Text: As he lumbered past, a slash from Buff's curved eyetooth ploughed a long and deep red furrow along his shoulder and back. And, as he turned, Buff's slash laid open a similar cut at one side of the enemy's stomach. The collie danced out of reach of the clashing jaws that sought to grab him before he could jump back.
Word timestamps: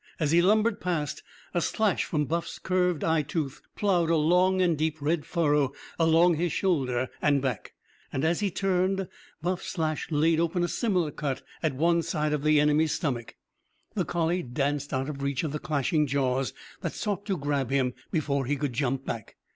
As 0.19 0.31
he 0.31 0.41
lumbered 0.41 0.81
past, 0.81 1.21
a 1.53 1.61
slash 1.61 2.05
from 2.05 2.25
Buff's 2.25 2.57
curved 2.57 3.03
eyetooth 3.03 3.61
ploughed 3.75 4.09
a 4.09 4.15
long 4.15 4.59
and 4.59 4.75
deep 4.75 4.99
red 4.99 5.27
furrow 5.27 5.73
along 5.99 6.37
his 6.37 6.51
shoulder 6.51 7.07
and 7.21 7.39
back. 7.39 7.73
And, 8.11 8.25
as 8.25 8.39
he 8.39 8.49
turned, 8.49 9.07
Buff's 9.43 9.67
slash 9.67 10.09
laid 10.09 10.39
open 10.39 10.63
a 10.63 10.67
similar 10.67 11.11
cut 11.11 11.43
at 11.61 11.75
one 11.75 12.01
side 12.01 12.33
of 12.33 12.41
the 12.41 12.59
enemy's 12.59 12.93
stomach. 12.93 13.35
The 13.93 14.03
collie 14.03 14.41
danced 14.41 14.91
out 14.91 15.07
of 15.07 15.21
reach 15.21 15.43
of 15.43 15.51
the 15.51 15.59
clashing 15.59 16.07
jaws 16.07 16.51
that 16.81 16.93
sought 16.93 17.27
to 17.27 17.37
grab 17.37 17.69
him 17.69 17.93
before 18.09 18.47
he 18.47 18.55
could 18.55 18.73
jump 18.73 19.05
back. 19.05 19.35